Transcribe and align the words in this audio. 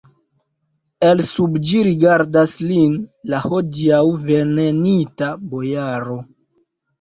El 1.09 1.19
sub 1.31 1.59
ĝi 1.71 1.81
rigardas 1.87 2.55
lin 2.69 2.95
la 3.33 3.43
hodiaŭ 3.43 4.01
venenita 4.25 5.31
bojaro. 5.53 6.19